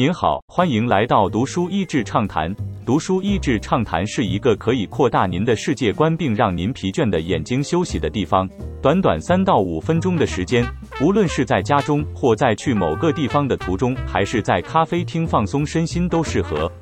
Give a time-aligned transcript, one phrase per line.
[0.00, 2.50] 您好，欢迎来到读书益智畅谈。
[2.86, 8.48] 读书益智畅谈是一个可以扩大您的世界观并让您疲倦的眼睛休息的地方。
[8.80, 10.66] 短短三到五分钟的时间，
[11.02, 16.72] 无论是在家中或在去某个地方的途中，还是在咖啡厅放松身心，都适合。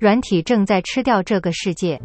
[0.00, 1.96] 软体正在吃掉这个世界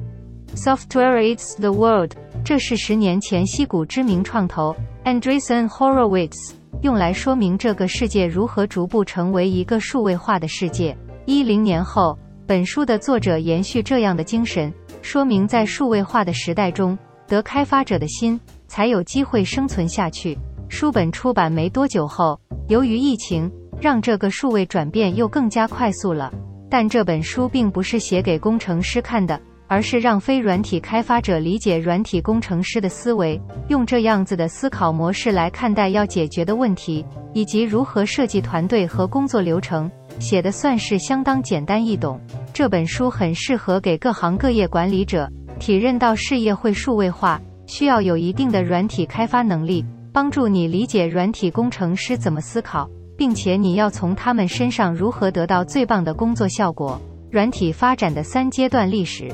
[0.54, 2.12] ，Software eats the world。
[2.46, 10.97] 这是十年前西谷知名创投 Andreessen Horowitz 用来说明这个世界如何逐步成为一个数位化的世界。
[11.25, 16.97] 一零年后，本书的作者延续这样的精神，说明在数位化的时代中，
[17.28, 20.37] 得开发者的心才有机会生存下去。
[20.70, 22.39] 书本出版没多久后，
[22.70, 23.51] 由于疫情，
[23.82, 26.32] 让这个数位转变又更加快速了。
[26.70, 29.37] 但这本书并不是写给工程师看的，
[29.69, 39.89] 而是让非软体开发者理解软体工程师的思维，用这样子的思考模式来看待要解决的问题，以及如何设计团队和工作流程。
[40.19, 42.20] 写的算是相当简单易懂。
[42.52, 52.89] 这本书很适合给各行各业管理者，体认到事业会数位化，需要有一定的软体开发能力，帮助你理解软体工程师怎么思考。
[53.20, 56.98] 并且你要从他们身上如何得到最棒的工作效果？
[57.30, 59.30] 软体发展的三阶段历史，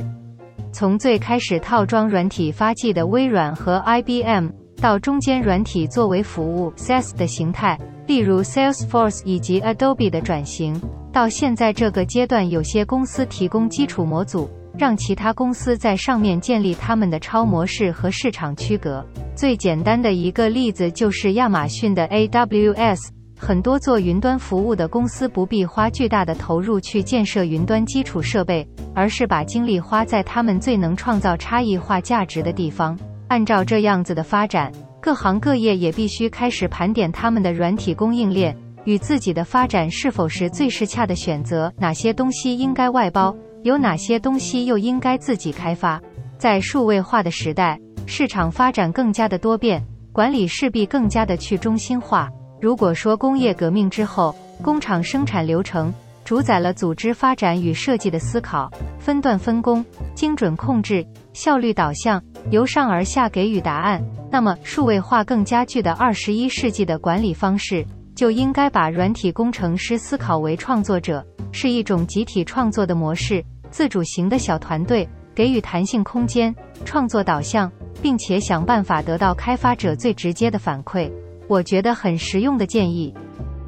[0.78, 4.50] 从最开始套装软体发迹的微软和 IBM，
[4.82, 10.78] 到中间软体作为服务 SaaS 的形态，例如 Salesforce 以及 Adobe 的转型，
[11.14, 19.02] 到现在这个阶段，有些公司提供基础模组，让其他公司在上面建立他们的超模式和市场区隔。
[19.34, 23.12] 最简单的一个例子就是亚马逊的 AWS。
[23.38, 32.98] 很多做云端服务的公司不必花巨大的投入去建设云端基础设备，而是把精力花在他们最能创造差异化价值的地方。
[33.28, 38.56] 按照这样子的发展，各行各业也必须开始盘点他们的软体供应链
[38.86, 46.02] 与自己的发展是否是最适恰的选择，哪些东西应该外包，有哪些东西又应该自己开发。
[46.38, 52.30] 在数位化的时代，市场发展更加的多变，管理势必更加的去中心化。
[52.66, 55.94] 如果说工业革命之后，工厂生产流程
[56.24, 76.52] 主宰了组织发展与设计的思考，分段分工、精准控制、效率导向，由上而下给予答案，那么数位化更加具的二十一世纪的管理方式，就应该把软体工程师思考为创作者，是一种集体创作的模式，自主型的小团队给予弹性空间，
[76.84, 77.72] 创作导向，
[78.02, 81.08] 并且想办法得到开发者最直接的反馈。
[81.48, 83.14] 我觉得很实用的建议。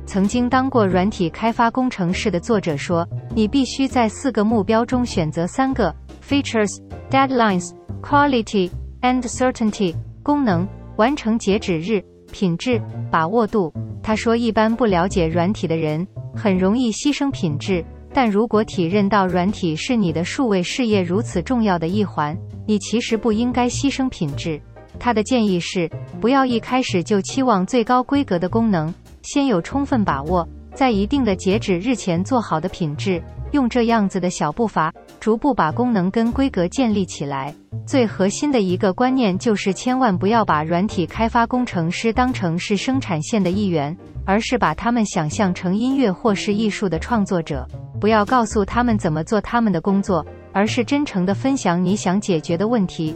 [0.05, 3.05] 曾经当过软体开发工程师的作者说
[3.35, 5.93] ：“你必须在四个目标中选择三个
[6.25, 6.69] ：features、
[7.09, 7.71] deadlines、
[8.01, 8.71] quality
[9.01, 9.93] and certainty。
[10.23, 12.01] 功能、完成截止日、
[12.31, 17.83] 品质、把握度。”他说：“一般不了解软体的人很容易牺牲品质，
[18.13, 24.61] 但如果体认到软体是你的数位事业如此重要的一环，你其实不应该牺牲品质。”
[24.97, 33.21] 他的建议是，不要一开始就期望最高规格的功能，先有充分把握，在一定的截止日前做好的品质，
[33.51, 37.53] 用这样子的小步伐，逐步把功能跟规格建立起来。
[37.85, 47.65] 最核心的一个观念就是，千万不要把软体开发工程师当成是生产线的一员，而是把他们想象成音乐或是艺术的创作者。
[47.99, 53.15] 不要告诉他们怎么做他们的工作，而是真诚地分享你想解决的问题。